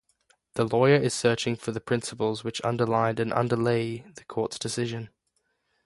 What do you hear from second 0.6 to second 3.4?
lawyer is searching for the principles which underlined and